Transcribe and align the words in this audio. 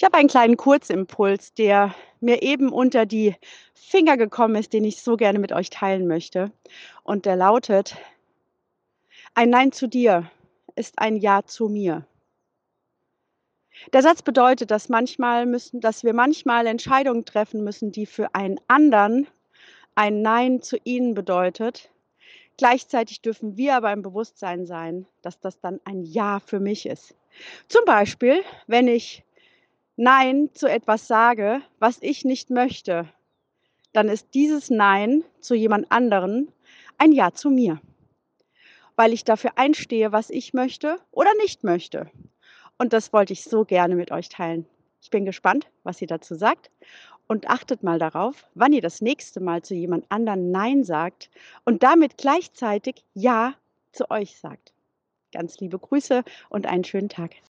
Ich 0.00 0.04
habe 0.06 0.16
einen 0.16 0.28
kleinen 0.30 0.56
Kurzimpuls, 0.56 1.52
der 1.52 1.94
mir 2.20 2.40
eben 2.40 2.72
unter 2.72 3.04
die 3.04 3.36
Finger 3.74 4.16
gekommen 4.16 4.54
ist, 4.54 4.72
den 4.72 4.82
ich 4.82 5.02
so 5.02 5.18
gerne 5.18 5.38
mit 5.38 5.52
euch 5.52 5.68
teilen 5.68 6.06
möchte. 6.06 6.52
Und 7.02 7.26
der 7.26 7.36
lautet, 7.36 7.98
ein 9.34 9.50
Nein 9.50 9.72
zu 9.72 9.88
dir 9.88 10.30
ist 10.74 10.98
ein 10.98 11.16
Ja 11.16 11.42
zu 11.44 11.68
mir. 11.68 12.06
Der 13.92 14.00
Satz 14.00 14.22
bedeutet, 14.22 14.70
dass 14.70 14.88
manchmal 14.88 15.44
müssen, 15.44 15.82
dass 15.82 16.02
wir 16.02 16.14
manchmal 16.14 16.66
Entscheidungen 16.66 17.26
treffen 17.26 17.62
müssen, 17.62 17.92
die 17.92 18.06
für 18.06 18.34
einen 18.34 18.58
anderen 18.68 19.26
ein 19.96 20.22
Nein 20.22 20.62
zu 20.62 20.78
ihnen 20.82 21.12
bedeutet. 21.12 21.90
Gleichzeitig 22.56 23.20
dürfen 23.20 23.58
wir 23.58 23.76
aber 23.76 23.92
im 23.92 24.00
Bewusstsein 24.00 24.64
sein, 24.64 25.04
dass 25.20 25.40
das 25.40 25.60
dann 25.60 25.78
ein 25.84 26.04
Ja 26.04 26.40
für 26.40 26.58
mich 26.58 26.86
ist. 26.86 27.14
Zum 27.68 27.84
Beispiel, 27.84 28.42
wenn 28.66 28.88
ich 28.88 29.24
Nein 30.02 30.48
zu 30.54 30.66
etwas 30.66 31.06
sage, 31.06 31.60
was 31.78 31.98
ich 32.00 32.24
nicht 32.24 32.48
möchte, 32.48 33.06
dann 33.92 34.08
ist 34.08 34.28
dieses 34.32 34.70
Nein 34.70 35.24
zu 35.40 35.54
jemand 35.54 35.92
anderen 35.92 36.50
ein 36.96 37.12
Ja 37.12 37.32
zu 37.32 37.50
mir, 37.50 37.82
weil 38.96 39.12
ich 39.12 39.24
dafür 39.24 39.58
einstehe, 39.58 40.10
was 40.10 40.30
ich 40.30 40.54
möchte 40.54 40.96
oder 41.10 41.28
nicht 41.42 41.64
möchte. 41.64 42.10
Und 42.78 42.94
das 42.94 43.12
wollte 43.12 43.34
ich 43.34 43.44
so 43.44 43.66
gerne 43.66 43.94
mit 43.94 44.10
euch 44.10 44.30
teilen. 44.30 44.64
Ich 45.02 45.10
bin 45.10 45.26
gespannt, 45.26 45.66
was 45.82 46.00
ihr 46.00 46.08
dazu 46.08 46.34
sagt. 46.34 46.70
Und 47.26 47.50
achtet 47.50 47.82
mal 47.82 47.98
darauf, 47.98 48.46
wann 48.54 48.72
ihr 48.72 48.80
das 48.80 49.02
nächste 49.02 49.40
Mal 49.40 49.60
zu 49.60 49.74
jemand 49.74 50.06
anderen 50.08 50.50
Nein 50.50 50.82
sagt 50.82 51.28
und 51.66 51.82
damit 51.82 52.16
gleichzeitig 52.16 53.04
Ja 53.12 53.52
zu 53.92 54.10
euch 54.10 54.38
sagt. 54.38 54.72
Ganz 55.30 55.60
liebe 55.60 55.78
Grüße 55.78 56.24
und 56.48 56.66
einen 56.66 56.84
schönen 56.84 57.10
Tag. 57.10 57.32